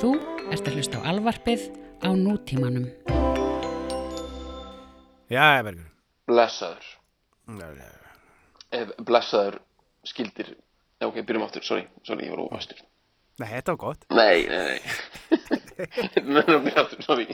[0.00, 0.14] Þú
[0.48, 1.66] ert að hlusta á alvarpið
[2.00, 2.86] á nútímanum.
[5.28, 5.90] Já, Bergur.
[6.30, 6.86] Blessaður.
[7.44, 8.14] Já, já, já.
[8.80, 9.58] Ef blessaður
[10.08, 10.54] skildir...
[11.00, 12.80] Já, ok, byrjum aftur, sorry, sorry, ég var ófastur.
[13.40, 14.08] Nei, þetta var gott.
[14.16, 14.80] Nei, nei, nei.
[16.16, 17.28] Nei, byrjum aftur, sorry.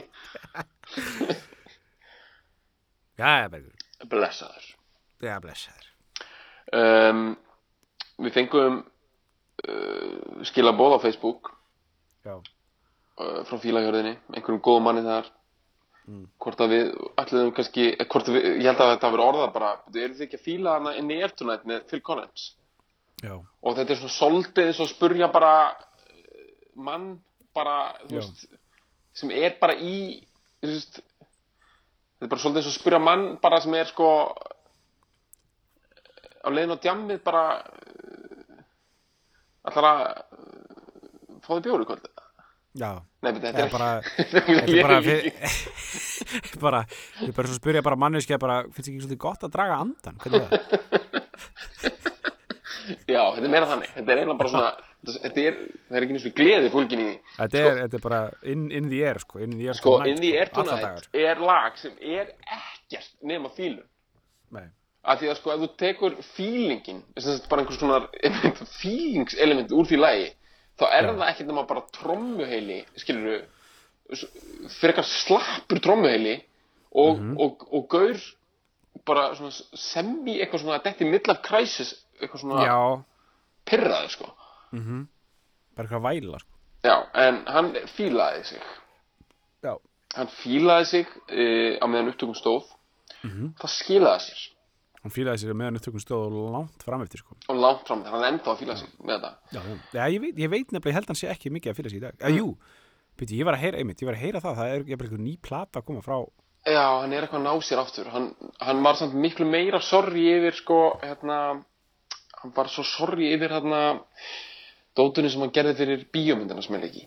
[3.15, 3.89] Já, já, Bergur.
[4.11, 4.71] Blessaður.
[5.23, 5.91] Já, blessaður.
[6.75, 7.27] Um,
[8.27, 11.55] við fengum uh, skilabóð á Facebook
[12.27, 12.35] Já.
[13.17, 15.33] Uh, frá fílahjörðinni, einhverjum góðum manni þar.
[16.39, 19.71] Hvort að við, ætluðum kannski, eh, hvort við, ég held að þetta verið orðað bara,
[19.91, 22.45] eru þið ekki að fíla hana inn í Phil Collins?
[23.17, 23.33] Já.
[23.33, 27.15] og þetta er svona soldið og spurja bara eh, mann
[27.57, 28.19] bara, þú Já.
[28.19, 28.43] veist
[29.17, 29.95] sem er bara í
[30.61, 34.09] þú veist þetta er bara soldið og spurja mann bara sem er sko
[36.45, 38.61] á leiðin á djammið bara uh,
[39.71, 40.03] allar að
[40.37, 42.07] uh, fá þið bjóri kvöld
[42.77, 42.91] Já.
[43.25, 43.87] Nei, þetta er bara,
[44.31, 44.97] þetta er bara,
[46.65, 46.81] bara,
[47.21, 49.79] ég er bara svo að spyrja bara manneskja bara, finnst ekki svolítið gott að draga
[49.83, 50.19] andan?
[50.21, 50.61] Hvernig er það?
[53.07, 54.69] Já, þetta er meira þannig Þetta er eiginlega bara svona
[55.07, 55.57] þetta er,
[55.97, 58.19] er ekki eins og gleði fólkin í því Þetta er, þetta er bara
[58.53, 59.41] in, in the air, sko.
[59.43, 61.09] In the air Sko, tonight, In the Air Alla Tonight dagar.
[61.27, 63.83] er lag sem er ekkert nema fílun
[64.55, 64.63] Nei.
[65.03, 68.07] af því að sko ef þú tekur feelingin þess að bara einhvers konar
[68.77, 70.27] feelingselement úr því lagi
[70.77, 73.45] þá er það ekkert nema bara trommuheili skilur
[74.11, 76.35] fyrir eitthvað slappur trommuheili
[76.91, 77.37] og, Mhm.
[77.39, 78.17] og, og gaur
[79.05, 83.03] bara svona semi eitthvað svona detti midlife crisis eitthvað svona Já,
[83.65, 84.29] pyrraði sko
[85.75, 86.49] bara eitthvað væla, sko.
[86.83, 88.61] já, en hann fílaði sig
[89.63, 89.77] Já.
[90.15, 92.63] hann fílaði sig uh, á meðan upptökum stóð
[93.23, 93.53] Mhm.
[93.59, 94.41] það skilaði sér
[95.03, 97.37] Hún fílaði sér meðan upptökum stóð langt fram eftir, sko.
[97.47, 99.77] og langt fram þegar hann er enda að fíla sig með þetta Já, já.
[99.93, 101.99] Já, ég veit, ég veit nefnilega, ég held hann sé ekki mikið að fíla sér
[101.99, 102.17] í dag.
[102.17, 102.49] Já, jú,
[103.21, 105.37] byrju, ég var að heyra, einmitt, ég var að heyra það, það er eitthvað ný
[105.47, 106.17] plata að koma frá.
[106.67, 108.27] Já, hann er eitthvað að ná sér aftur hann,
[108.59, 111.37] hann var samt miklu meira sorry yfir sko, hérna
[112.41, 113.81] hann var svo sorry yfir hérna
[114.97, 117.05] dótunni sem hann gerði fyrir bíómyndina sem er ekki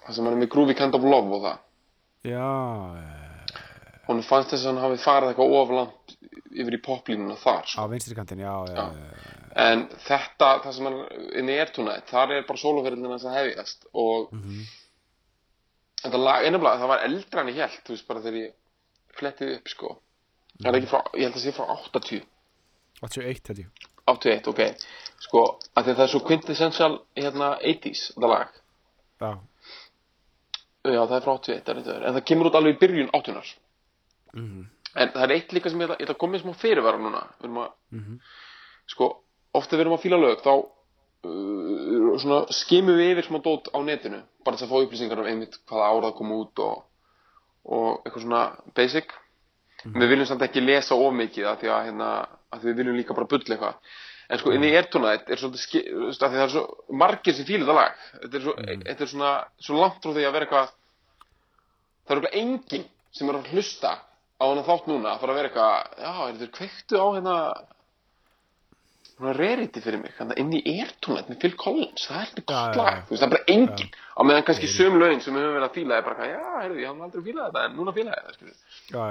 [0.00, 1.58] það sem hann er með Groovy Kind of Love og það
[2.30, 2.48] Já,
[3.00, 3.19] eh,
[4.10, 6.14] hún fannst þess að hann hafi farið eitthvað oflant
[6.50, 7.86] yfir í poplínuna þar á sko.
[7.92, 9.34] vinstri kantin, já, já, já.
[9.64, 11.00] en þetta, það sem hann
[11.40, 14.32] inn í ertúnætt, þar er bara soloferðin hans að hefjast og
[16.02, 18.56] þetta lag, einabla, það var eldra en ég held þú veist bara þegar ég
[19.20, 19.94] flettið upp sko.
[20.60, 22.26] Það er ekki frá, ég held að sé frá 80
[23.00, 23.86] 81, held ég.
[24.10, 24.88] 81, ok.
[25.24, 25.44] Sko,
[25.78, 28.58] að það er svo quintessential hérna 80s, þetta lag.
[29.20, 29.30] Já,
[30.88, 33.12] já, það er frá 81, það er eitthvað en það kemur út alveg í byrjun
[34.34, 34.66] 80 Mhm.
[34.96, 37.22] en það er eitt líka sem ég ætla, að koma með smá fyrirvara núna.
[37.40, 38.18] Við erum að, Mhm.
[38.86, 39.08] sko
[39.54, 40.54] ofta við erum að fíla lög, þá
[41.24, 45.58] uh, skimum við yfir smá dót á netinu, bara þess að fá upplýsingar um einmitt
[45.68, 46.84] hvaða árað kom út og,
[47.64, 49.12] og eitthvað svona basic.
[49.84, 52.08] Við viljum samt ekki lesa of mikið af því að, hérna,
[52.52, 53.74] að því við viljum líka bara bulla eitthvað.
[54.30, 57.94] En sko inn í Airtonite er svolítið það er svo margir sem fíla þetta lag.
[58.22, 58.52] Þetta er, svo,
[58.84, 60.68] þetta er svona svo langt frá því að vera eitthvað
[62.06, 63.94] það er eitthvað enginn sem er að hlusta
[64.40, 67.36] á hana þátt núna að fara að vera eitthvað já, er þetta kveiktu á hérna
[69.20, 72.80] svona rarity fyrir mig hérna inn í Airtonite með Phil Collins það er eitthvað gott
[72.80, 75.58] lag, þú veist, það er bara enginn á meðan kannski söm lögin sem við höfum
[75.58, 77.96] verið að fíla er bara eitthvað, já, heyrðu, ég hafði aldrei fílað þetta en núna
[77.96, 78.56] fíla ég þetta,
[78.96, 79.04] já,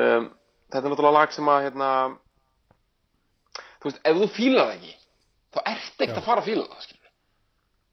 [0.00, 0.28] um,
[0.66, 1.90] þetta er náttúrulega lag sem að hérna,
[3.78, 4.94] þú veist, ef þú fílar það ekki
[5.56, 6.95] þá ert ekkert að fara að fíla það skilur.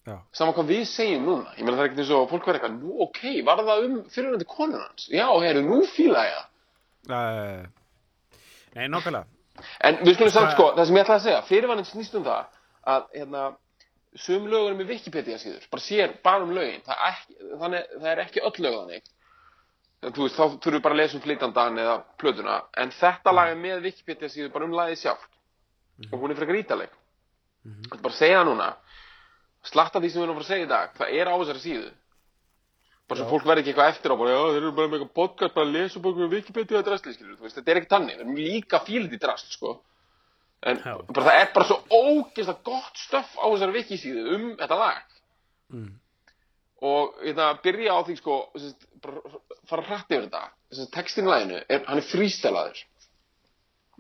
[0.08, 1.54] Já, sama hvað við segjum núna.
[1.58, 3.96] Ég meina það er ekkert eins og fólk verður eitthvað nú ok, var það um
[4.14, 5.08] fyrirvændi konun hans?
[5.12, 7.72] Já, heyrðu, nú fíla ég það.
[8.74, 9.26] Nei, nokkulega.
[9.86, 12.62] en við skulum samt sko, það sem ég ætlaði að segja fyrirvændin snýst um það
[12.94, 13.44] að hérna,
[14.24, 16.82] sum lögur með Wikipedia síður bara sér bara um lögin.
[16.88, 19.14] Það er ekki, þannig, það er ekki öll lög þannig.
[20.04, 22.58] En þú veist, þá þurfum við bara að lesa um flytandan eða plötuna.
[22.82, 25.30] En þetta lag er með Wikipedia síður bara um lagið sjálft.
[26.10, 26.94] Og hún er frekar ítaleg
[27.64, 28.72] Þetta er bara segja núna
[29.68, 30.94] slatta því sem við erum að fara að segja í dag.
[30.98, 31.90] Það er á þessari síðu.
[33.10, 35.18] Bara svo fólk verði ekki eitthvað eftir á bara, já, þeir eru bara með eitthvað
[35.20, 38.16] podcast bara að lesa um eitthvað Wikipedia og drastli, skilur, veist, þetta er ekki tannig
[38.16, 39.74] við erum líka fílið í drast, sko.
[40.64, 45.20] En bara, það er bara svo ógeðslega gott stöff á þessari wikisíðu um þetta lag.
[45.74, 45.92] Mm.
[46.84, 49.38] og ég það byrja á því, sko sest, bara
[49.70, 50.42] fara hrætt yfir þetta.
[50.72, 52.82] Sest, textin í laginu, er, hann er frístælaður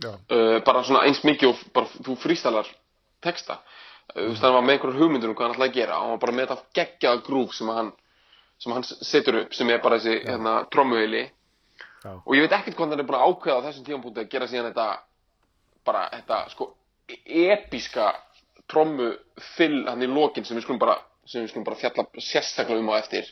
[0.02, 2.70] uh, bara svona eins mikið og bara þú frístælar
[3.24, 3.60] texta
[4.14, 5.98] þú veist, hann var með einhverjum hugmyndur um hvað hann ætlaði að gera.
[5.98, 7.92] Og hann var bara með þetta geggjaða grúf sem hann
[8.64, 12.78] sem hann setur upp, sem er bara þessi hérna, trommuheili já, og ég veit ekkert
[12.78, 14.88] hvað hann er búin að ákveða á þessum tímapunkti að gera síðan þetta
[15.88, 16.70] bara þetta sko
[17.26, 18.12] episka
[18.72, 19.10] trommu
[19.58, 22.94] fyll hann í lokin sem við skulum bara sem við skulum bara fjalla sérstaklega um
[22.96, 23.32] á eftir.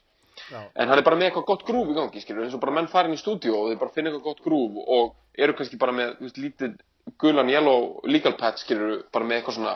[0.52, 0.62] Já.
[0.76, 2.88] en hann er bara með eitthvað gott grúf í gangi skilur, eins og bara menn
[2.90, 6.16] farin í stúdíu og þeir bara finna eitthvað gott grúf og eru kannski bara með
[6.24, 6.80] veist, lítið
[7.22, 9.76] gulan yellow legal pad skilur, bara með eitthvað svona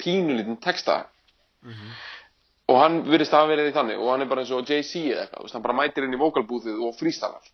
[0.00, 1.04] pínulítinn texta.
[2.64, 5.00] Og hann virðist að hafa verið í þannig og hann er bara eins og Jay-Z
[5.12, 7.44] eða eitthvað, hann bara mætir inn í vokalbúðið og frístalar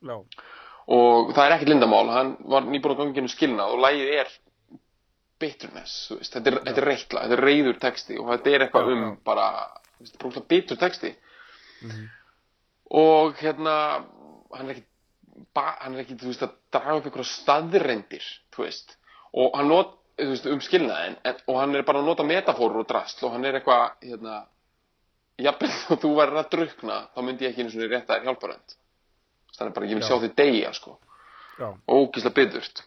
[0.00, 0.16] Já.
[0.88, 4.30] og það er ekkert lindamál, hann var nýbúin að ganginu skilnað og lægið er
[5.38, 8.92] bitterness, veist, þetta er, þetta er reitla, þetta er reyður texti og þetta er eitthvað
[8.94, 9.48] um bara,
[10.48, 11.12] bitur texti.
[12.88, 13.74] Og hérna
[14.54, 14.86] hann er ekki
[15.54, 18.26] ba, hann er ekki, þú veist, að draga upp einhverja staðrendir,
[19.38, 22.88] og hann not, veist, um skilnaðin en, og hann er bara að nota metafórur og
[22.90, 24.40] drasl og hann er eitthvað, hérna
[25.38, 28.76] jafnvel þó þú værir að drukna þá myndi ég ekki einu svona rétta þér hjálparönd
[29.58, 30.08] þannig bara, ég vil Já.
[30.08, 30.98] sjá þig deyja, sko.
[31.58, 31.72] Já.
[31.90, 32.84] ógíslega byggðurt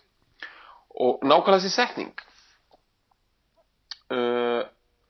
[1.01, 2.21] og nákvæmlega þessi setning.
[4.11, 4.63] Uh,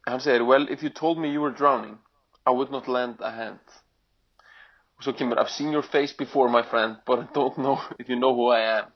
[0.06, 1.98] hann segir well if you told me you were drowning
[2.46, 3.62] I would not lend a hand.
[4.98, 8.10] Og svo kemur I've seen your face before my friend but I don't know if
[8.10, 8.92] you know who I am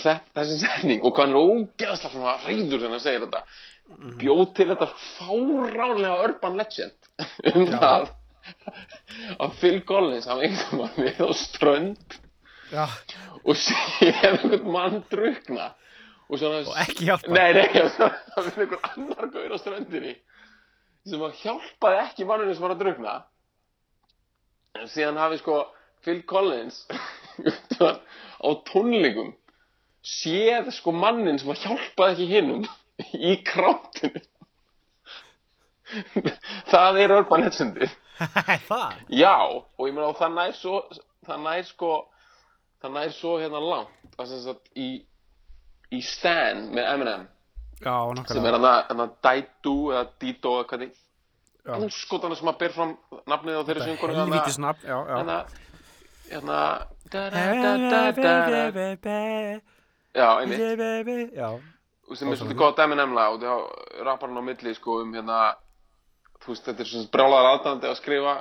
[0.00, 3.42] þetta, þessi setning og hvað hann er ógeðslega svona reyður þegar hann segir þetta
[4.22, 7.10] bjóð til þetta fáránlega urban legend
[7.52, 7.78] um Já.
[7.82, 8.10] það
[9.44, 12.16] að Phil Collins hann einhvern veginn við á strönd
[12.72, 12.84] Já.
[13.44, 15.68] og séð einhvern mann drukna
[16.32, 17.34] og svona Og ekki hjálpa.
[17.34, 17.68] nei, nei,
[17.98, 20.14] það var einhver annar gaur á ströndinni
[21.06, 23.14] sem að hjálpaði ekki manninu sem var að drukna
[24.80, 25.60] en síðan hafi sko
[26.02, 26.80] Phil Collins
[28.42, 29.34] á tónleikum
[30.02, 32.64] séð sko mannin sem að hjálpaði ekki hinnum
[33.14, 34.22] í krátinu
[36.72, 37.88] það er urban legendi
[38.70, 38.98] það?
[39.12, 40.80] Já, og ég meina og það nær svo
[41.26, 41.92] það nær sko
[42.82, 44.88] það nær svo hérna langt að sem sagt í
[45.92, 47.28] í Stan með Eminem
[47.82, 47.96] Já,
[48.30, 51.00] sem er hann að Daidu eða Dido eða hvað þið
[51.62, 51.74] Já.
[51.78, 52.92] húskotana sem að ber fram
[53.30, 55.38] nafnið á þeirri syngur hérna
[56.32, 56.58] hérna
[60.14, 61.34] já, einmitt.
[61.36, 61.48] Já,
[62.12, 65.12] og sem er svolítið gott Eminem lag og þá rappar hann á milli sko um
[65.16, 65.42] hérna
[66.42, 68.34] þú veist þetta er svona brjálaðar aðdandi að skrifa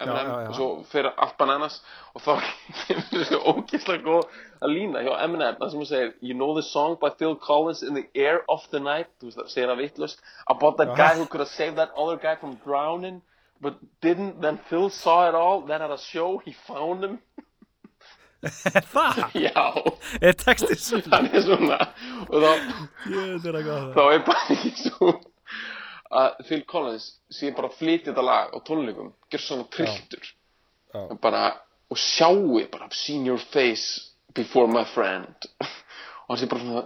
[0.00, 0.14] já.
[0.48, 1.80] og svo fyrir allt bananas
[2.14, 2.32] og þá
[2.84, 6.64] kemur þessu ógeðslega góð að lína hjá Eminem það sem hann segir You know the
[6.66, 9.10] song by Phil Collins in the air of the night?
[9.20, 12.16] Þú veist það segir það vittlust about that guy who could have saved that other
[12.16, 13.22] guy from drowning
[13.60, 17.18] but didn't then Phil saw it all then at a show he found him
[18.94, 19.20] það?
[19.46, 19.64] já.
[20.20, 21.10] Er textið svona?
[21.16, 21.78] hann er svona.
[22.28, 22.50] Og þá
[23.44, 23.92] það.
[23.94, 25.12] þá er bara ekki svo
[26.14, 30.34] að Phil Collins sé bara flytja þetta lag á tónleikum gjör svona trilltur.
[30.94, 31.46] Og bara
[31.90, 35.48] og sjáu bara seen your face before my friend.
[35.60, 36.84] Og hann sé bara svona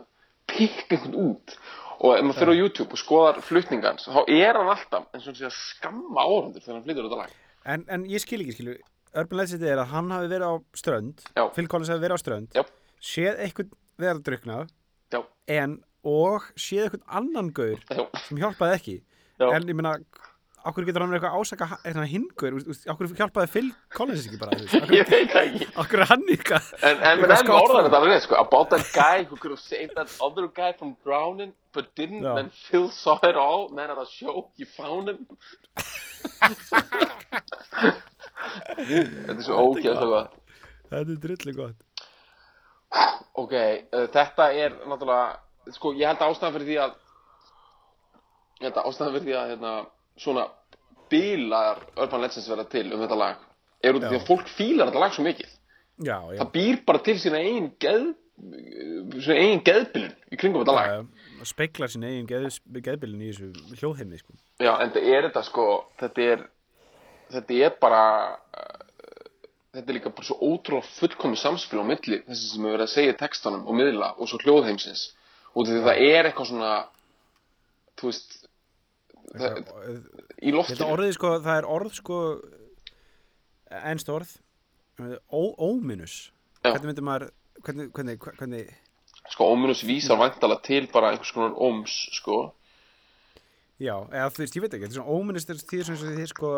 [0.49, 1.59] pikk einhvern út.
[1.99, 5.33] Og ef maður fyrir á YouTube og skoðar flutningans þá er hann alltaf eins og
[5.33, 7.37] hann sé að skamma áhundur þegar hann flytjar þetta lag.
[7.69, 8.77] En, en ég skil ekki, skilu
[9.15, 11.45] Urban Legend er að hann hafi verið á strönd Já.
[11.57, 12.63] Phil Collins hafi verið á strönd Já.
[13.01, 13.69] séð eitthvað
[13.99, 14.57] vera að drukna
[15.49, 15.73] en
[16.07, 17.79] og séð eitthvað annan gaur
[18.27, 18.97] sem hjálpaði ekki
[19.39, 19.47] Já.
[19.55, 19.93] en ég meina
[20.69, 22.53] okkur getur hann verið eitthvað ásaka eitthvað hingur,
[22.93, 24.53] okkur hjálpaði Phil Collins ekki bara,
[24.99, 26.97] ég veit ekki okkur hann eitthvað En,
[27.41, 30.73] skott orðan þetta alveg, sko, about that guy who could have saved that other guy
[30.77, 32.35] from drowning, but didn't, Já.
[32.37, 35.27] then Phil saw it all, then at a show, he found him.
[38.79, 40.39] þetta er svo ógeðslega gott.
[40.89, 41.85] þetta er drullu gott
[43.39, 45.27] Ok, uh, þetta er náttúrulega,
[45.77, 46.95] sko, ég held að ástæðan fyrir því að,
[48.59, 49.73] ég held ástæðan fyrir því að, hérna,
[50.19, 50.45] svona
[51.13, 53.45] bílar Urban Legends verða til um þetta lag,
[53.85, 55.53] er út af því að fólk fílar þetta lag svo mikið.
[56.09, 58.09] já, já, Það býr bara til sína eigin geð,
[59.23, 60.91] sína eigin geðbilun í kringum þetta lag.
[60.91, 60.99] já,
[61.39, 61.49] já.
[61.53, 64.35] speiklar sín eigin geð, geðbilin í þessu hljóðheimi sko.
[64.59, 65.69] Já, en þetta er þetta sko,
[66.03, 66.45] þetta er,
[67.33, 68.03] þetta er bara,
[68.57, 68.83] uh,
[69.77, 72.95] þetta er líka bara svo ótrúlega fullkomi samspil á milli þessi sem er verið að
[72.95, 75.07] segja í textanum og miðla og svo hljóðheimsins.
[75.55, 76.73] Og því það er eitthvað svona,
[77.99, 78.37] þú veist,
[79.33, 80.91] það, í Þetta loftinu.
[80.95, 82.19] orðið sko, það er orð sko
[83.93, 84.31] ennst orð
[85.29, 86.15] ó, óminus
[86.65, 87.27] hvernig myndir maður
[87.67, 88.71] hvernig, hvernig, hvernig
[89.29, 92.55] Sko, óminus vísar væntalega til bara einhvers konar óms, sko.
[93.77, 96.31] já, eða þú veist, ég veit ekki þetta er svona óminus þegar því sem þið
[96.33, 96.53] sko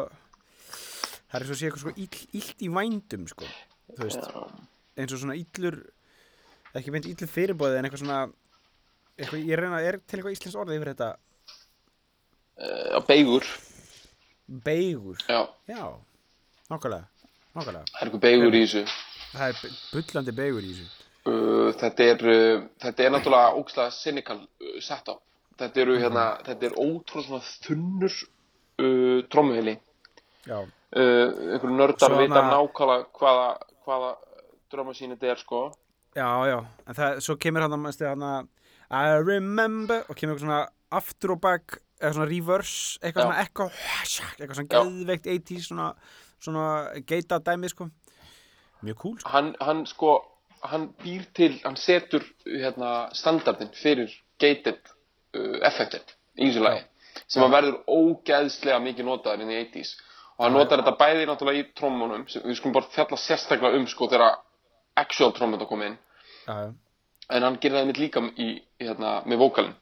[1.31, 3.49] það er svo að sé eitthvað sko ill, illt í vændum sko,
[3.97, 4.29] þú veist.
[5.01, 5.79] Eins og svona illur
[6.77, 8.21] ekki meint illur fyrirbóðið en eitthvað svona
[9.21, 11.11] eitthvað, ég reyna, er til eitthvað íslensk orðið yfir þetta?
[12.61, 13.47] Uh, beigur,
[14.67, 15.85] beigur, já, já
[16.71, 17.07] nákvæmlega
[17.55, 18.83] það er eitthvað beigur í þessu.
[19.33, 21.07] það er bu- bullandi beigur í þessu.
[21.31, 25.23] Uh, þetta er uh, þetta er náttúrulega ógslag cynical uh, setup.
[25.61, 28.15] Þetta eru hérna, þetta er ótrúlega svona þunnur
[28.81, 29.75] uh, trommuhili
[30.49, 30.61] já,
[30.97, 33.51] einhverju nördar Svo vita nákvæmlega hvaða,
[33.87, 34.11] hvaða
[34.73, 35.61] drömmasín þetta er sko
[36.17, 38.49] já, já en það, svo kemur hann að
[38.91, 43.29] I remember og kemur eitthvað svona aftur og back eitthvað svona reverse, eitthvað Já.
[43.29, 43.67] svona echo
[44.41, 44.75] eitthvað svona Já.
[44.75, 45.89] geðveikt 80s svona,
[46.41, 46.67] svona
[47.07, 47.91] geita dæmi sko
[48.83, 49.29] mjög cool sko.
[49.31, 50.15] hann, hann sko
[50.65, 54.81] hann býr til, hann setur hérna standardin fyrir gated
[55.37, 56.05] uh, effectin
[56.39, 56.83] í þessu lagi
[57.31, 59.95] sem að verður ógeðslega mikið notaður inn í 80s
[60.41, 63.85] og hann notar þetta bæði náttúrulega í trommunum sem við skulum bara fjalla sérstaklega um
[63.91, 64.39] sko þegar
[64.97, 65.99] actual trommut að koma inn.
[66.47, 66.73] Já,
[67.37, 68.49] en hann gerir það einmitt líka í,
[68.81, 69.77] hérna, með vókalinn.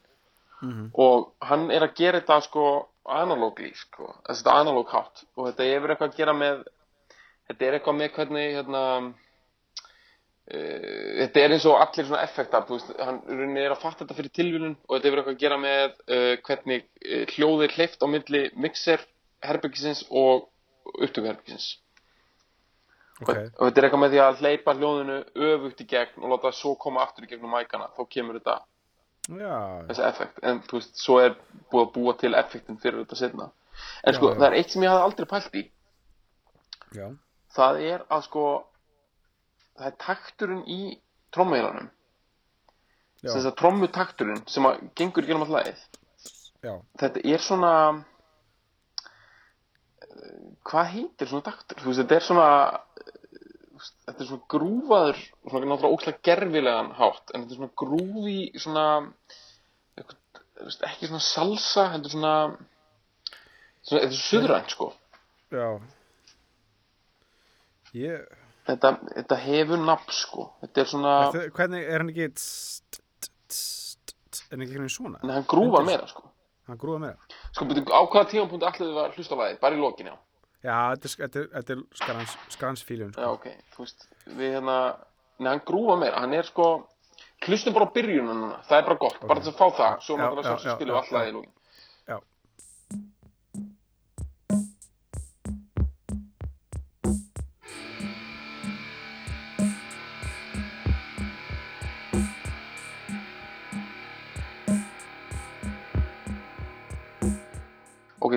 [0.99, 2.65] Og hann er að gera þetta sko
[3.07, 5.23] analógli sko, þetta analóg hátt.
[5.38, 6.67] Og þetta hefur eitthvað að gera með
[7.49, 9.12] þetta er eitthvað með hvernig hérna uh,
[11.23, 13.23] þetta er eins og allir svona effektar veist, hann
[13.57, 16.85] er að fatta þetta fyrir tilvílun og þetta hefur eitthvað að gera með uh, hvernig
[16.85, 19.07] uh, hljóðið er hleyft á milli mixer
[19.45, 20.49] herbyggisins og
[20.99, 21.68] upptökuherbyggisins
[23.23, 23.28] ok.
[23.30, 25.18] Og þetta er eitthvað með því að hleypa hljóðinu
[25.50, 28.59] öfugt í gegn og láta það svo koma aftur í gegnum mækana þá kemur þetta
[29.28, 29.57] já,
[29.90, 30.38] þessi effekt.
[30.42, 31.35] En þú veist, svo er
[31.73, 33.50] búið að búa til effektin fyrir þetta setna
[34.02, 34.38] en sko, Já, já.
[34.40, 35.64] það er eitt sem ég hafði aldrei pælt í.
[36.97, 37.07] Já,
[37.54, 38.45] það er að sko
[39.78, 40.80] það er takturinn í
[41.35, 41.90] trommeilanum.
[43.23, 45.80] Já, þess að trommutakturinn sem að gengur í gerum all lagið.
[46.64, 47.73] Já, þetta er svona
[50.69, 51.81] hvað heitir svona taktur?
[51.83, 52.49] Þú veist, þetta er svona
[53.03, 58.41] eh, þetta er svona grúfaður svona náttúrulega ókslega gerfilegan hátt en þetta er svona grúfi
[58.59, 58.87] svona
[60.89, 62.35] ekki svona salsa þetta er svona,
[63.87, 64.91] þetta er suðrænt sko.
[65.55, 65.69] Já.
[67.97, 68.27] Ég
[68.69, 70.49] þetta, þetta hefur nafn sko.
[70.65, 72.27] Þetta er svona, Þetta, hvernig er hann ekki
[74.49, 75.23] er hann ekki hvernig svona?
[75.23, 76.27] En hann Undir- meira sko.
[76.69, 79.83] Hann grúða meira sko, á hvaða tímapunkt allir þið að hlusta á lagið, bara í
[79.83, 80.17] lokin já.
[80.59, 83.35] Já, þetta er, þetta er, þetta er skrans, skransfíljun Já, sko.
[83.37, 84.78] ok, þú veist, við hérna,
[85.38, 86.67] neða, hann grúfa meira, hann er sko,
[87.47, 90.19] hlustum bara á byrjunum núna, það er bara gott, bara þess að fá það, svo
[90.19, 91.55] náttúrulega svo já, við alltaf í lógin.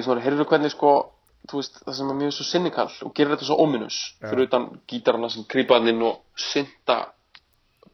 [0.01, 0.91] Ok, Snorri, heyrðu hvernig sko,
[1.51, 4.29] veist, það sem er mjög svo cynical og gerir þetta svo ominous, Já.
[4.29, 6.96] fyrir utan gítarana sem grípaðan inn og synda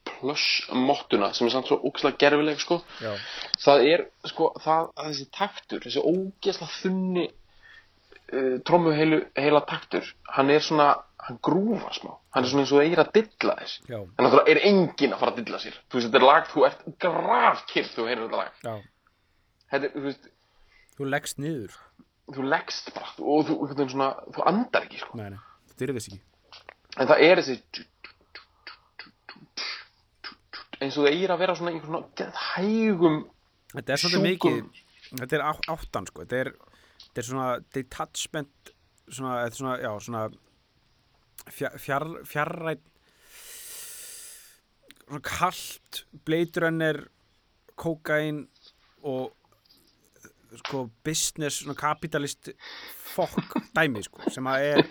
[0.08, 2.80] plush mottuna sem er samt svo ógæslega gerfileg, sko.
[3.04, 3.12] já,
[3.64, 7.26] Það er, sko, það, að þessi taktur, þessi ógæslega þunni
[8.34, 10.90] uh, heilu, heila taktur, hann er svona,
[11.28, 13.80] hann grúfa smá, hann er svona eins og það er að dilla þess.
[13.90, 15.80] já, En náttúrulega er enginn að fara að dilla sér.
[15.92, 18.54] Þú veist, þetta er lag, þú ert þegar þú heyrir þetta lag.
[18.64, 18.76] já
[19.68, 20.30] Þetta er, þú veist,
[20.98, 21.76] þú leggst niður.
[22.34, 25.20] Þú leggst bara og þú, þú, svona, þú andar ekki, sko.
[25.20, 25.40] nei, nei,
[25.72, 26.24] þetta er þess ekki.
[26.98, 27.86] En það er þessi
[30.78, 33.16] eins og það eigir að vera svona einhver svona geðhægum
[33.74, 34.60] þetta er svolítið mikið
[35.08, 36.26] þetta er áttan sko.
[36.26, 36.52] Þetta er,
[37.06, 38.72] þetta er svona detachment
[39.08, 40.24] svona, þetta er svona, já, svona
[41.48, 42.86] fjar, fjar, fjarrætt
[45.08, 47.06] svona kalt bleiturennir
[47.80, 48.46] kókain
[49.08, 49.34] og
[50.62, 52.52] sko business svona kapitalist
[53.14, 54.86] fokk dæmi sko sem að er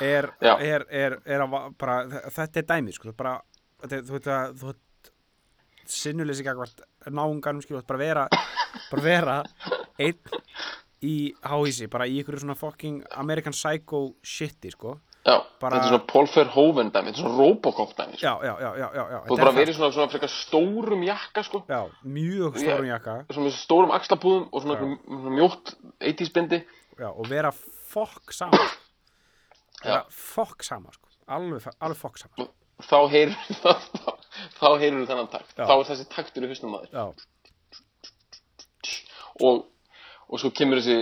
[0.00, 1.96] er, er, er, er að bara,
[2.32, 3.36] þetta er dæmi sko, bara
[3.82, 5.12] þetta, þú veit að þú veit
[5.90, 8.26] sinnuleysi gagvart náunganum skilur, bara vera
[8.90, 9.36] bara vera
[10.00, 10.18] einn
[11.04, 15.90] í háísi, bara í ykkur svona fucking American Psycho shiti sko Já, Bara- þetta er
[15.90, 18.24] svona Paul Verhoeven dæmi, þetta er svona Robocop dæmi sko.
[18.24, 21.60] já, já, já, já, já, þetta bara er verið svona, svona frekar stórum jakka sko.
[21.68, 21.74] það.
[21.76, 26.62] já, mjög stórum jakka Svona stórum axlapúðum og svona, svona mjótt 80s bindi
[26.98, 27.52] já, og vera
[27.92, 28.58] fokk saman
[29.84, 31.08] vera fokk saman sko.
[31.28, 32.48] alveg, alveg fokk saman
[32.80, 33.76] Þá heyrir þá,
[34.56, 35.66] þá heyrir þennan takt Já.
[35.68, 37.04] Þá er þessi taktur í hausnum maður já,
[39.44, 39.66] og,
[40.30, 40.96] og svo kemur þessi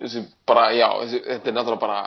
[0.00, 2.00] þessi bara, já, þessi, þetta er náttúrulega bara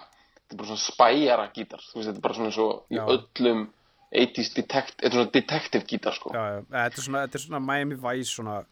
[0.43, 3.01] þetta er bara svona spæjara gítar þú veist, þetta er bara svona eins og í
[3.03, 3.65] öllum
[4.13, 6.33] 80s detect, er svona detective gítar sko.
[6.33, 8.63] já, já, þetta er svona, þetta er svona Miami Vice svona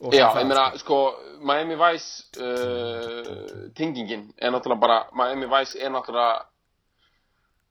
[0.00, 0.96] Já, ég meina, sko,
[1.44, 6.46] Miami Vice uh, tingingin er náttúrulega bara, Miami Vice er náttúrulega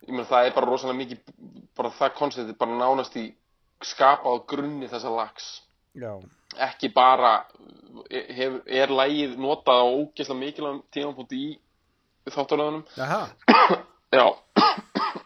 [0.06, 1.34] ég meina, það er bara rosalega mikið
[1.78, 3.26] bara það konceptið bara nánast í
[3.86, 5.50] skapað grunni þessa lags.
[5.98, 6.14] Já,
[6.70, 7.34] ekki bara
[8.12, 11.50] hef, er lægið notað á ógeðslega mikilvægum tímapunkti í
[12.36, 13.22] þáttaröðunum jaha,
[14.20, 14.26] já,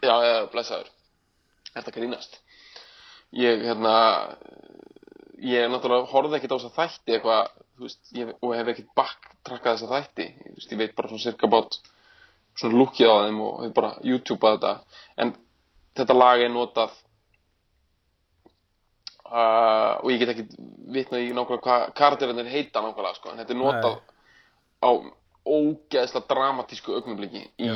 [0.04, 0.90] já, já, blessaður.
[1.74, 2.40] Þetta grínast?
[3.34, 3.94] Ég, hérna
[5.44, 9.74] Ég náttúrulega horfði ekkert á þessa þætti eitthvað, þú veist, ég, og hef ekkert backtrackað
[9.74, 10.26] þessa þætti.
[10.40, 11.78] Þú veist, ég veit bara svona cirka bát
[12.54, 15.00] svona lukkið á þeim og hef bara YouTube-að þetta.
[15.20, 15.34] En
[15.98, 16.94] þetta lag er notað
[19.28, 20.46] uh, og ég get ekki
[20.94, 24.00] vitnað í nákvæmlega hvað karakterinn heita nákvæmlega sko, en þetta er notað
[24.80, 24.90] á
[25.44, 27.70] ógeðslega dramatísku augnabliki í,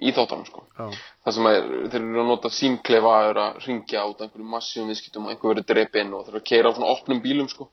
[0.00, 0.64] í þáttanum sko.
[0.76, 4.88] Það sem er, þeir eru að nota símklefa er að ringja út af einhverjum massíum
[4.92, 7.68] viðskiptum og einhver verið drepinn og þeir eru að keira á svona opnum bílum sko.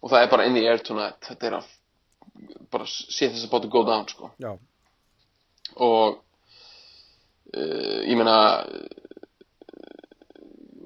[0.00, 1.68] og það er bara in the air tonight þetta er að
[2.72, 4.30] bara sé þess að bátu go down sko.
[5.76, 6.18] og
[7.54, 8.38] uh, ég meina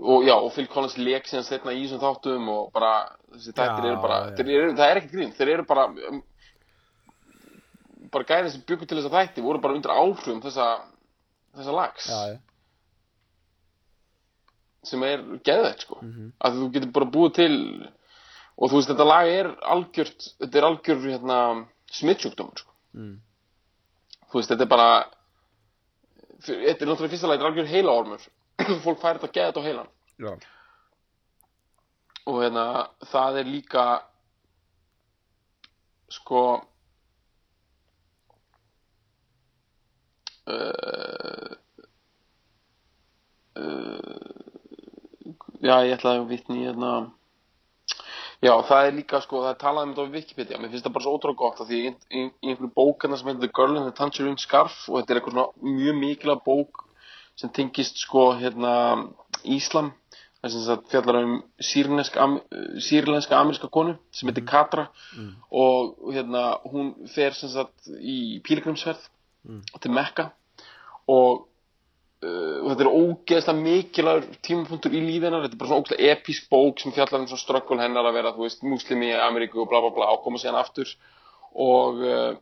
[0.04, 2.92] og já, og Phil Collins leik síðan setna í þessum þáttum og bara
[3.32, 4.34] þessi þættir Já, eru bara, já.
[4.36, 5.86] þeir eru, það er ekkert grín þeir eru bara
[8.14, 10.68] bara gæðin sem byggur til þessa þætti voru bara undir áhrifum þessa
[11.54, 12.08] þessa lags.
[12.10, 12.38] Já,
[14.84, 15.98] sem er geðveitt sko.
[16.02, 16.32] Mhm.
[16.44, 17.54] að þú getur bara búið til
[18.56, 21.38] og þú veist þetta lag er algjört þetta er algjör hérna
[21.90, 22.72] smittsjúkdómur sko.
[22.94, 23.14] Mm,
[24.30, 24.88] þú veist þetta er bara
[26.44, 28.26] þetta er náttúrulega fyrsta lag þetta er algjör heilaormur.
[28.84, 29.90] Fólk færi þetta geðið á heilan.
[30.20, 30.32] Já,
[32.24, 32.66] og hérna
[33.10, 33.84] það er líka
[36.14, 36.42] sko
[40.50, 41.54] uh,
[45.64, 46.90] já ég ætlaði að vitni í hérna
[48.44, 50.96] já það er líka sko það er talað um þetta á Wikipedia mér finnst það
[50.96, 53.78] bara svo ótrúlega gott af því í, í, í einhverju bókarna sem heitir The Girl
[53.78, 56.84] in the Tangerine Scarf og þetta er eitthvað svona mjög mikilvæg bók
[57.40, 58.74] sem tengist sko hérna
[59.44, 59.92] Íslam
[60.44, 61.34] það sem sagt fjallar um
[61.64, 62.26] sýrlenska,
[62.84, 64.90] sýrlenska ameríska konu sem heitir Katra
[65.50, 68.42] og hérna hún fer sem sagt í
[69.44, 70.28] pílgrimsferð til Mekka.
[71.12, 71.44] Og
[72.24, 76.14] uh, og þetta er ógeðslega mikilvægur tímapunktur í lífi hennar, þetta er bara svona ógeðslega
[76.14, 79.60] episk bók sem fjallar um svona ströggul hennar að vera, þú veist, muslimi í Ameríku
[79.60, 80.94] og bla bla bla og koma síðan aftur.
[81.54, 82.32] Og uh,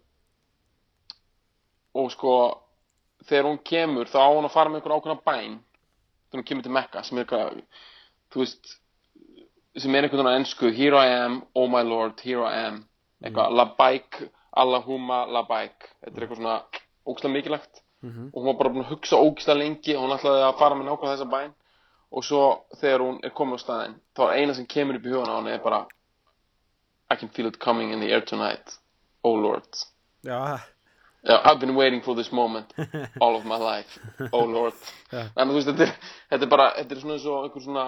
[1.93, 2.35] og sko
[3.29, 5.59] þegar hún kemur þá á hún að fara með einhver ákveðna bæn
[6.31, 7.59] þegar hún kemur til Mekka sem er eitthvað,
[8.33, 8.73] þú veist
[9.83, 12.83] sem er einhvern veginn á ennsku Here I am, oh my lord, here I am.
[13.23, 14.19] Eitthvað, labaik,
[14.53, 16.57] Allahumma labaik þetta er eitthvað svona
[17.07, 17.83] ógeðslega mikilvægt.
[18.03, 20.89] Og hún var bara búin að hugsa ógeðslega lengi og hún ætlaði að fara með
[20.89, 21.53] nákvæmlega þessa bæn
[22.13, 22.43] og svo
[22.81, 25.37] þegar hún er komin á staðinn þá er eina sem kemur upp í hugan á
[25.39, 25.87] henni er bara
[27.13, 28.79] I can feel it coming in the air tonight
[29.23, 29.69] oh lord.
[30.25, 30.61] Já,
[31.25, 32.73] yeah, I've been waiting for this moment
[33.21, 33.99] all of my life
[34.33, 34.75] oh lord.
[35.13, 35.29] Já.
[35.35, 35.95] þannig að þú veist þetta er,
[36.31, 37.87] þetta er bara þetta er svona eins og einhver svona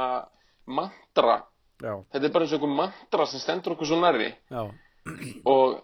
[0.66, 1.36] mantra.
[1.82, 4.30] Já, þetta er bara eins og einhver mantra sem stendur okkur svo nærri.
[4.52, 4.62] Já,
[5.50, 5.80] og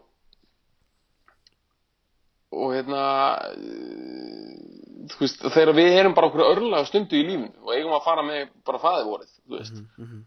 [2.51, 3.05] og hérna
[3.55, 4.59] eh,
[5.11, 8.27] þú veist, þegar við erum bara okkur örlega stundu í lífinu og eigum að fara
[8.27, 10.23] með bara fæðivorið, þú veist mhm,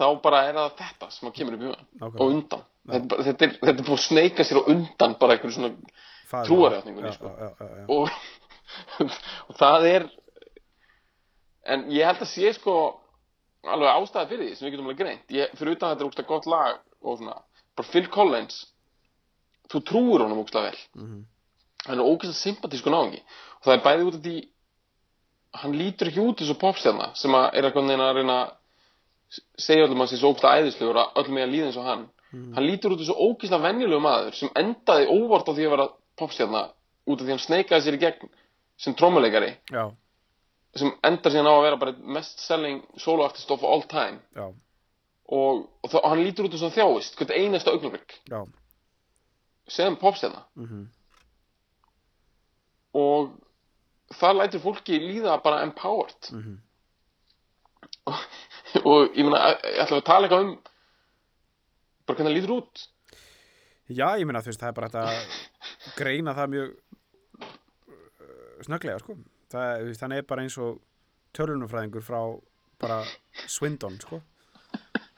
[0.00, 2.64] þá bara er það þetta sem að kemur upp í hugan og undan.
[2.90, 5.72] Þetta, þetta, er, þetta er búið að sneika sér á undan bara einhverju svona
[7.04, 7.32] já, sko.
[7.96, 8.14] og,
[9.50, 10.08] og það er
[11.74, 12.76] en ég held að sé sko
[13.68, 15.24] alveg ástæði fyrir því sem við getum alveg greint.
[15.36, 17.36] Ég, fyrir utan að þetta er úkst gott lag og svona,
[17.76, 18.62] bara Phil Collins
[19.70, 20.78] þú trúir honum úkst vel.
[20.94, 21.26] Mhm.
[21.86, 24.36] hann er ógæslega sympatísku náðingi og það er bæði út af því
[25.62, 28.50] hann lítur ekki út eins og popstjarna sem að er eitthvað neina að reyna að
[29.56, 32.04] segja öllum að svo ógæslega æðislegur að öllum með að líða eins og hann.
[32.54, 35.88] Hann lítur út eins og ógæslega venjulegu maður sem endaði óvart á því að vera
[36.20, 36.62] popstjarna
[37.06, 38.30] út af því hann sneikaði sér í gegn
[38.80, 39.84] sem trommuleikari já,
[40.76, 44.20] sem endar síðan á að vera bara mest selling solo artist of all time.
[44.36, 44.46] Já,
[45.30, 48.18] og, og, það, hann lítur út eins og hann þjáist hvert einasta augnablik
[49.70, 50.42] sem popstjarna.
[50.58, 50.88] Mhm,
[53.00, 53.36] og
[54.18, 56.30] það lætur fólki líða bara empowered.
[56.34, 56.56] Mhm,
[58.10, 58.24] og,
[58.90, 60.54] og ég meina, ég ætla að tala eitthvað um
[62.06, 62.86] bara hvernig það lítur út?
[63.90, 66.72] Já, ég meina þú veist, það er bara að greina það mjög
[67.42, 69.16] uh, snögglega, sko.
[69.50, 70.78] Það, veist, hann er bara eins og
[71.34, 72.20] tölunumfræðingur frá
[72.82, 73.00] bara
[73.50, 74.20] Swindon, sko.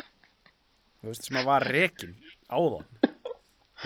[1.03, 2.15] Þú veist, sem að var rekin
[2.53, 2.87] áðan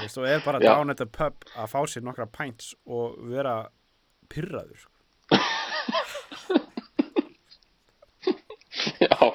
[0.02, 3.56] veist, og er bara down at the pub að fá sér nokkra pints og vera
[4.32, 4.92] pyrraður, sko.
[9.00, 9.34] Já.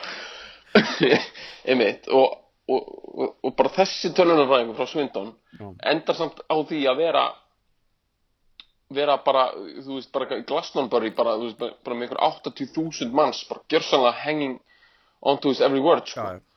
[1.69, 2.07] Einmitt.
[2.07, 2.37] Og,
[2.71, 5.67] og, og, og bara þessi tölunarfræðingur frá Swindon Já.
[5.91, 7.25] endar samt á því að vera
[8.91, 13.15] vera bara, þú veist, bara í Glastonbury bara, þú veist, bara, bara með einhver 80.000
[13.15, 14.57] manns bara gjörsanlega hanging
[15.21, 16.25] onto his every word, sko.
[16.25, 16.50] Já,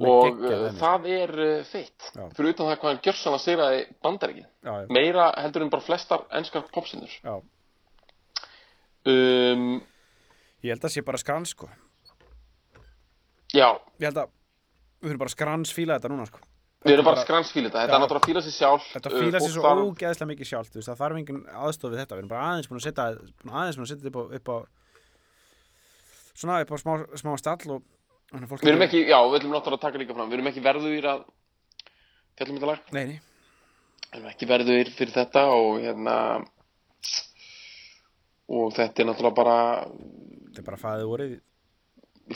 [0.00, 1.32] og uh, dæmi, það er
[1.68, 2.22] feitt Já.
[2.36, 4.46] fyrir utan það hvað hann gjörsanlega sigraði bandaríkin.
[4.48, 4.64] Sko.
[4.64, 7.12] já, já, meira heldur en bara flestar enskar popsinnur
[9.04, 9.66] um,
[10.64, 11.68] ég held að sé bara skrans, sko.
[13.54, 13.68] Já,
[14.00, 14.32] ég held að
[15.04, 16.40] við höfum bara skrans fíla þetta núna, sko.
[16.84, 19.10] Við erum bara bara- að skransfíla þetta, þetta er náttúrulega að fíla sér sjálf Þetta
[19.10, 22.00] uh, fíla sér svo þarf- ógeðslega mikið sjálft, þú veist, það þarf engin aðstof við
[22.02, 23.06] þetta, við erum bara aðeins búin að setja,
[23.52, 24.56] aðeins búin að setja upp á, upp á
[26.34, 26.92] svona upp á smá,
[27.22, 27.93] smá stall og að
[28.32, 31.06] Við erum ekki, já, við ætlum náttúrulega að taka líka fram Við erum ekki verðugir
[31.12, 31.24] að
[32.38, 33.18] fjallum þetta lag Nei, nei,
[34.08, 36.16] Við erum ekki verðugir fyrir þetta og hérna
[38.54, 41.34] og þetta er náttúrulega bara þetta er bara fæðið vorið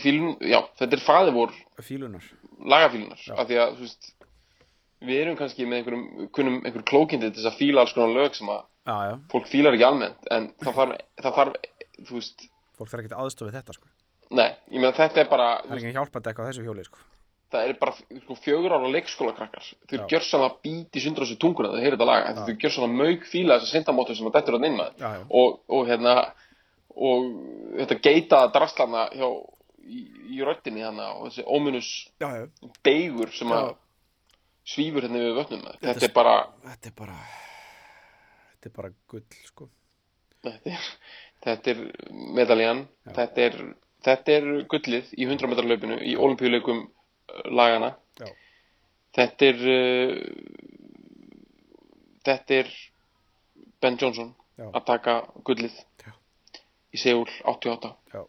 [0.02, 1.52] fílun, já, þetta er faðið vor
[1.84, 2.24] fílunar.
[2.72, 3.34] lagafílunar Já.
[3.40, 4.08] af því að, þú veist
[5.08, 8.38] við erum kannski með einhverjum, kunnum einhverjum klókindi til þess að fíla alls konar lög
[8.38, 11.56] sem að Já, já, fólk fílar ekki almennt en það þarf, það þarf
[12.08, 12.46] þú veist,
[12.78, 13.90] fólk þarf ekki aðstof við þetta, sko.
[14.30, 17.04] Nei, ég meina þetta er bara Það er ekki hjálpað eitthvað á þessu hjóli, sko.
[17.52, 20.06] það er bara sko, fjögur ára leikskólakrakkar þau Já.
[20.12, 22.92] gjör svona bíti sundur á þessu tunguna þau heyrir þetta lag, en þau gjör svona
[22.92, 24.66] mauk fíla þessa sindamótu sem að dettur að
[25.00, 25.10] já.
[25.30, 26.16] og, og hérna
[26.98, 27.28] og
[27.78, 29.28] þetta geitaða drastlana hjá
[29.88, 30.04] í,
[30.36, 31.90] í röddinni hérna og þessi ómunus
[32.84, 33.74] beigur sem að
[34.68, 35.80] svífur hérna við maður.
[35.80, 36.36] Þetta þetta er bara
[36.66, 37.18] Þetta er bara,
[38.52, 39.68] þetta er bara gull, sko.
[40.44, 40.88] þetta er,
[41.46, 41.84] þetta er
[42.38, 42.84] medaljan
[43.16, 43.60] þetta er,
[44.06, 48.28] þetta er gullið í 100 metrar laupinu í olimpíuleikum uh, lagana Já.
[49.18, 50.12] þetta er uh,
[52.28, 52.72] þetta er
[53.82, 54.68] Ben Johnson Já.
[54.72, 56.12] að taka gullið Já.
[56.94, 58.22] í Seúl 88 Já.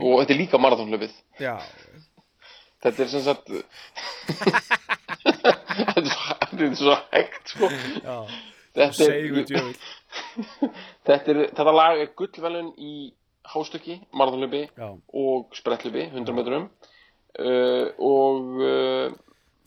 [0.00, 1.56] og þetta er líka marathonlaupið Já,
[2.84, 3.50] þetta er sem sagt
[6.00, 7.68] þetta er svo hægt sko.
[8.76, 9.72] Þetta er,
[11.08, 12.94] þetta, er, þetta lag er gullvelun í
[13.50, 13.96] hástökki,
[14.78, 14.88] Já.
[14.94, 16.68] og sprettlaupi, 100 metrum
[17.40, 19.10] uh, og, uh,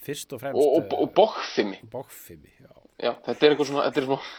[0.04, 0.60] Fyrst og og, fremst.
[0.62, 2.72] og, og bókfimi Bókfimi, já.
[3.04, 4.22] Já, þetta er einhver svona, þetta er svona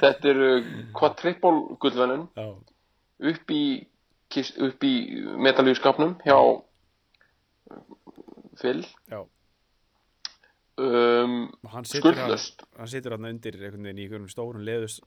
[0.00, 2.48] Þetta er uh, quadruple gullvelun Já.
[3.30, 3.62] upp í,
[4.88, 4.94] í
[5.46, 6.38] metalíuskapnum hjá
[8.60, 9.22] Phil Já.
[10.80, 15.00] Um, Og hann situr hann, skuldlöst situr hann undir einhvern veginn í einhverjum stórun leðus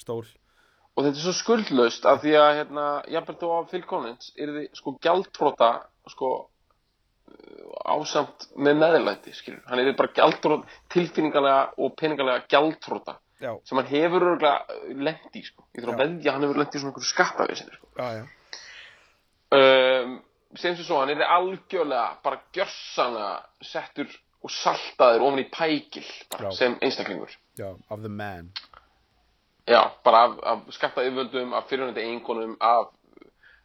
[0.00, 0.24] stól.
[0.94, 2.86] og þetta er svo skuldlaust af því að hérna,
[3.16, 5.70] jafnvel þó að Phil Collins er þið sko gjaldtróta
[6.10, 13.78] sko uh, ásamt með meðlæti skilur, hann er bara gjaldtróta tilfinningalega og peningalega gjaldtróta sem
[13.78, 15.64] hann hefur örgulega lent í sko.
[15.72, 17.86] ég þarf að veðja að hann hefur lent í svona einhverju skattavísinni sko.
[19.50, 20.18] Um,
[20.58, 23.32] sem sem svo, hann er algjörlega bara gjörsanlega
[23.64, 28.52] settur og saltaður ofan í pækil bara, sem einstaklingur Já, of the man.
[29.68, 32.86] Já, bara af, af skattayföldum, af fyrirhundi einkonum, af,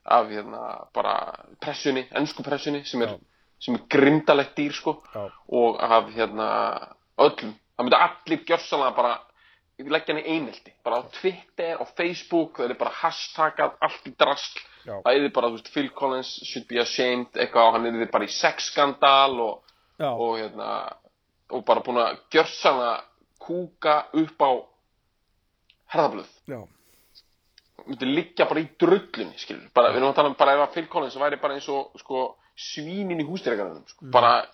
[0.06, 3.16] af hérna, bara pressunni, ennsku pressunni sem er,
[3.60, 5.30] sem er grimdalegt dýr, sko, Já.
[5.48, 6.50] og af hérna,
[7.18, 7.56] öllum.
[7.76, 9.16] Það myndi allir gjörsanlega bara
[9.80, 14.14] leggja hann í einelti, bara á Twitter, á Facebook, það er bara hashtagað allt í
[14.16, 14.62] drasl.
[14.86, 15.00] Já.
[15.02, 18.32] Það er bara, veist, Phil Collins should be ashamed, eitthvað, og hann er bara í
[18.32, 19.62] sexskandal og.
[20.00, 20.70] Og hérna,
[21.52, 22.96] og bara búin að gjörsanlega
[23.40, 24.52] kúka upp á
[25.94, 26.32] herðablöð.
[27.86, 30.74] Myndi liggja bara í drullunni skilur, bara, við erum að tala um bara ef að
[30.74, 33.90] Phil Collins væri bara eins og sko, svínin í hústýragarðinum Mm.
[33.92, 34.46] sko, bara,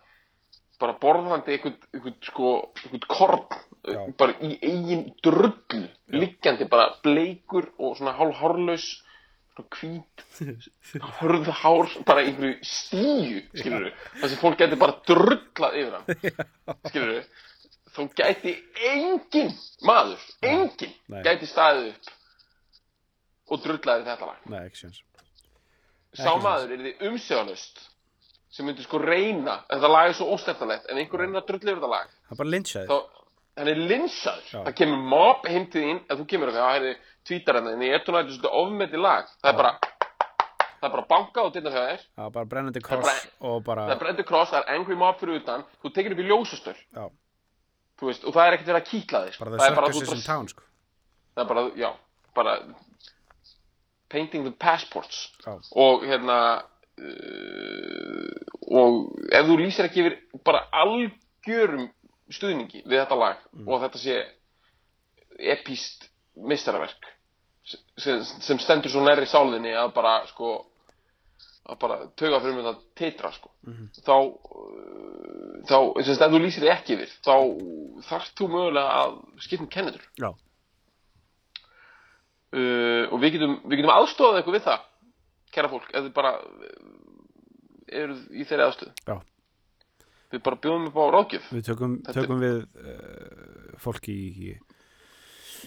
[0.81, 2.73] bara borðandi einhvern sko,
[3.87, 4.05] Já.
[4.17, 9.03] bara í eigin drullu liggjandi bara bleikur og svona hálf hárlaus
[9.77, 10.23] hvít
[11.19, 13.87] hörðu hár bara einhverju stíu skilur
[14.21, 17.21] þar sem fólk gæti bara drullað yfir hann skilur
[17.91, 18.53] þá gæti
[18.87, 21.21] engin maður, engin Nei.
[21.27, 22.11] gæti staðið upp
[23.51, 25.01] og drullaði þetta lag Nei, ekki séns.
[26.15, 27.81] sá maður er þið umsöðalust
[28.51, 31.81] sem myndi sko reyna það lag er svo óstefnalegt en einhver reyna að drulla yfir
[31.81, 32.87] þetta lag Hann bara lynchaði.
[32.87, 33.19] þá
[33.59, 34.59] hann er linsaður Já.
[34.65, 37.85] það kemur mob heim til þín ef þú kemur og það er tvítar hérna en
[37.85, 39.25] ég er tónættu svona ofmeti lag.
[39.41, 39.73] Það er bara
[40.81, 42.05] það er bara bankað og dittnar hjá þér.
[42.17, 43.27] Það var bara brennandi er kross
[43.65, 45.65] bara- það er brendur kross, það er angry mob fyrir utan.
[45.83, 47.11] Þú tekir upp í
[48.01, 49.43] þú veist, og það er ekkert verið að kýtla þig sko.
[49.45, 50.63] bara það er bara, þú town, sko.
[51.35, 51.89] það er bara, já,
[52.35, 52.55] bara
[54.09, 55.19] painting the passports.
[55.45, 55.53] Já,
[55.85, 56.37] og hérna
[56.97, 58.33] uh,
[58.71, 58.93] og
[59.31, 61.89] ef þú lýsir ekki yfir bara algjörum
[62.31, 64.17] stuðningi við þetta lag og þetta sé
[65.51, 67.09] epíst mistaraverk
[67.97, 70.53] sem, sem stendur svo nærri sálinni að bara sko
[71.71, 73.51] að bara tauga fyrir mig það titra sko.
[74.01, 77.35] Þá uh, þá, sem sagt, ef þú lýsir því ekki yfir þá
[78.07, 80.31] þarft þú mögulega að skipta um kennetur uh,
[83.11, 84.87] og við getum, við getum aðstofað eitthvað við það
[85.51, 86.31] kæra fólk, ef þið bara
[88.01, 89.15] eru í þeirri aðstöð já.
[90.31, 91.49] við bara bjóðum upp á ráðgjöf.
[91.57, 94.53] Við tökum, tökum við uh, fólki í,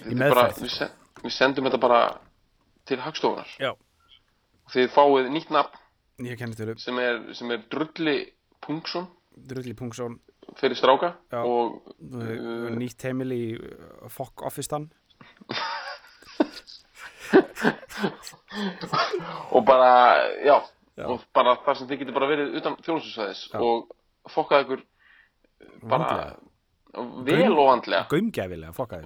[0.03, 0.89] í bara, við, sen,
[1.23, 1.99] við sendum þetta bara
[2.85, 3.49] til hagstofunar
[4.73, 5.77] þið fáið nýtt nafn.
[6.81, 8.17] Sem er, sem er Drulli
[8.65, 9.05] Pungsson.
[9.35, 10.13] Drulli Pungsson.
[10.59, 11.09] Fyrir stráka.
[11.33, 11.41] Já.
[11.41, 11.81] og
[12.13, 14.85] uh, nýtt heimil í uh, Fokk Office-stan
[19.51, 20.61] og bara, já,
[20.95, 21.05] Já.
[21.09, 23.41] og bara þar sem þið getur bara verið utan þjónustusvæðis.
[23.51, 23.59] Já.
[23.61, 23.75] og
[24.31, 24.81] fokkaði ykkur
[25.89, 26.35] bara Vandlega.
[27.27, 28.03] vel og vandlega.
[28.13, 29.05] Gaumgæfilega, fokkaði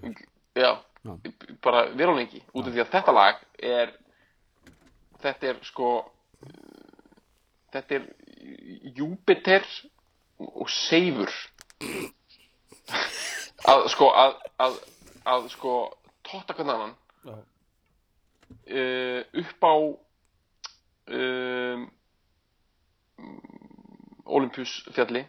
[0.55, 0.71] já,
[1.05, 1.13] Já.
[1.63, 3.93] bara vel og lengi út af því að þetta lag er
[5.23, 5.91] þetta er sko
[7.73, 8.07] þetta er
[8.97, 9.65] Júpiter
[10.39, 11.31] og Seifur.
[13.69, 14.77] Að sko að, að,
[15.27, 15.73] að sko
[17.27, 17.35] Já.
[18.71, 19.75] uh, upp á
[21.19, 21.83] um,
[24.29, 25.25] Olympus fjalli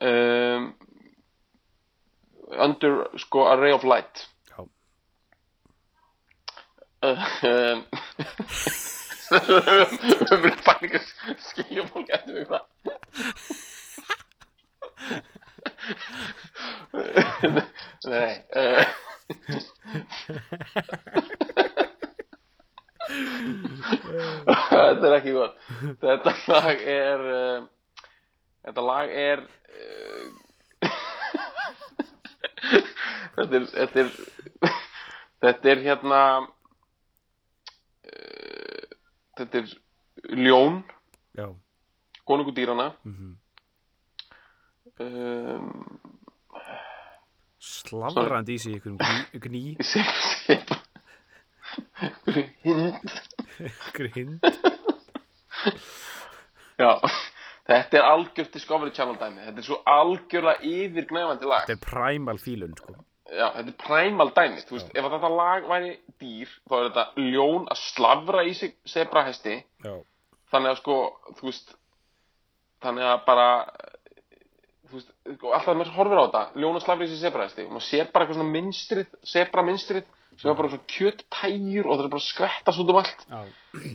[0.00, 0.72] um,
[2.58, 4.28] under sko a ray of light.
[4.50, 4.68] Já.
[7.02, 7.84] Uh, um,
[9.30, 11.06] við erum bara ekki að
[11.48, 12.64] skilja fólk eftir mig hvað.
[18.04, 18.84] Nei uh,
[24.44, 25.54] þetta er ekki gott.
[26.02, 27.60] Þetta lag er uh,
[28.64, 29.38] þetta lag er
[33.36, 34.08] þetta er þetta er
[35.44, 36.20] þetta er hérna
[38.08, 38.84] uh,
[39.38, 39.66] þetta er
[40.38, 40.82] ljón.
[41.36, 41.48] Já.
[42.24, 43.34] konungu dýrana Mhm.
[45.00, 46.00] um,
[47.64, 48.94] Slavrandi í sig ykkur
[49.82, 50.04] sem,
[50.44, 50.62] sem
[52.64, 52.94] hinn
[53.64, 54.34] ykkur hinn
[56.78, 56.90] Já,
[57.68, 59.44] þetta er algjört Discovery Channel dæmi.
[59.46, 61.62] Þetta er svo algjörlega yfirgnæfandi lag.
[61.68, 62.96] Þetta er primal fílun sko.
[63.34, 66.84] Já, þetta er primal dæmi Þú veist, ef að þetta lag væri dýr þá er
[66.88, 69.94] þetta ljón að slavra í sig sebrahesti Já.
[70.52, 70.98] þannig að sko,
[71.38, 71.74] þú veist
[72.84, 73.46] þannig að bara
[74.90, 77.72] þú veist, sko, alltaf maður horfir á þetta ljón að slavra í sig sebrahesti og
[77.74, 82.04] maður sér bara eitthvað svona mynstrið, sebra mynstrið sem er bara svona kjöttægjur og það
[82.04, 83.40] er bara skvettast út um allt Já.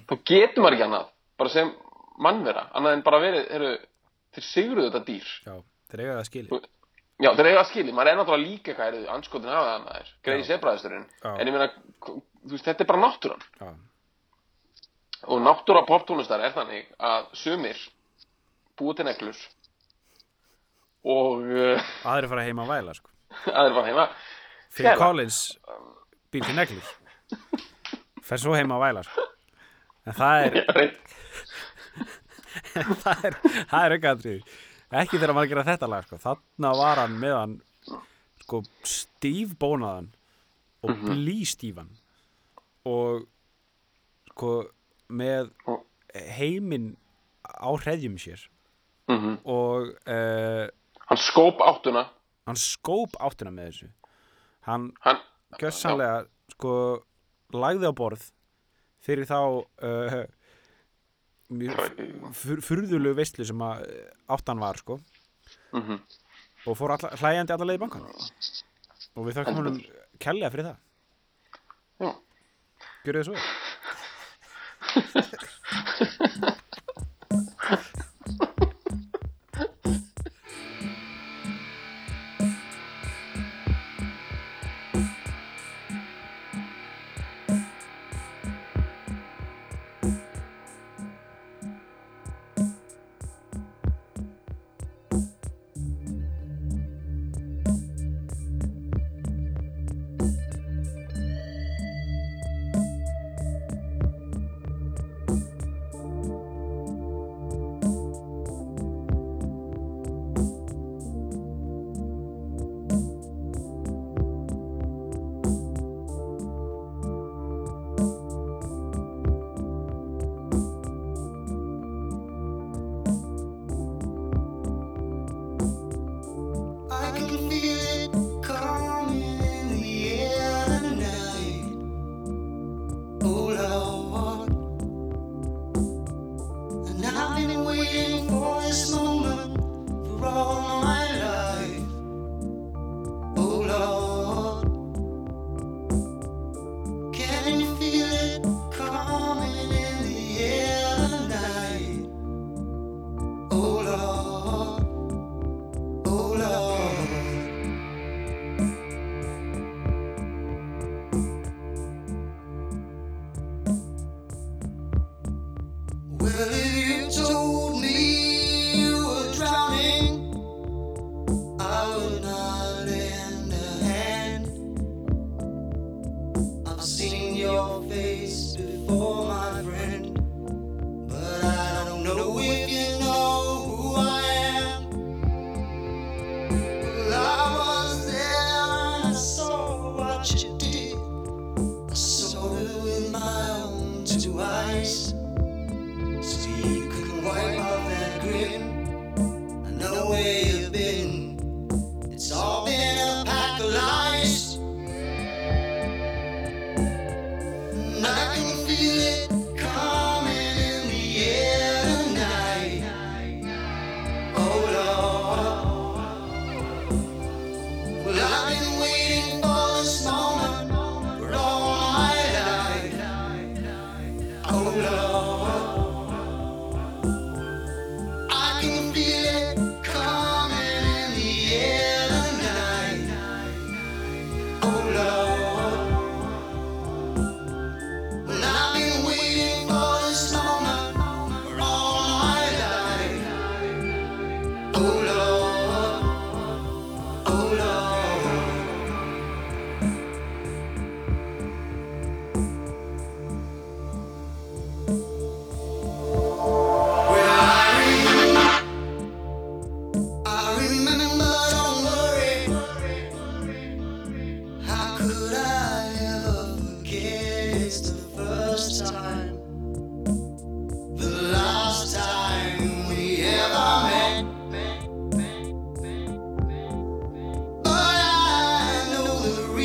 [0.09, 1.71] þá getur maður ekki annað bara sem
[2.19, 3.79] mannvera, annað en bara verið
[4.35, 5.55] þeir sigruðu þetta dýr Já.
[5.89, 6.61] Þeir eiga það skili
[7.19, 10.11] já, þeir eiga að skilja, maður er náttúrulega líka hvað er anskotin hafa það maður,
[10.27, 11.29] greiði sebraðisturinn Já.
[11.33, 11.69] en ég meina,
[12.07, 13.69] þú veist, þetta er bara náttúran Já.
[15.27, 17.81] og náttúra poptónlistar er þannig að sumir
[18.79, 19.41] búa til neglur
[21.09, 23.11] og uh, Aðri fara heima að væla sko.
[23.57, 24.07] aðeir var heima
[24.69, 24.89] Phil.
[24.99, 25.41] Collins
[26.31, 26.95] býr til neglur
[28.29, 29.27] fer svo heima að væla sko.
[30.07, 30.91] en það er
[33.03, 33.37] það er,
[33.69, 34.41] það er aukaðatriði
[34.89, 36.19] ekki þegar maður að gera þetta lag sko.
[36.23, 37.55] þarna var hann með hann
[38.43, 40.09] sko, stífbónaðan
[40.83, 41.91] og blístífan
[42.89, 43.27] og
[44.31, 44.53] sko
[45.09, 45.51] með
[46.39, 46.93] heiminn
[47.45, 48.41] á hreðjum sér.
[49.09, 50.65] Mm og uh,
[51.09, 52.05] hann skóp áttuna
[52.49, 53.87] hann skóp áttina með þessu.
[54.65, 55.21] Hann hann,
[55.61, 56.25] gjössanlega
[56.55, 56.73] sko
[57.53, 58.25] lagði á borð
[59.05, 60.19] fyrir þá uh,
[62.65, 64.99] furðulegu veistlu sem að uh, áttan var sko.
[65.73, 65.99] Mm
[66.67, 68.03] og fór alla, hlæjandi alla leið í bankan
[69.15, 69.77] og við þakkum honum
[70.19, 70.77] kærlega fyrir það.
[72.03, 72.09] Já.
[73.05, 73.37] Gjörðu þið svo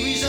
[0.07, 0.29] 一生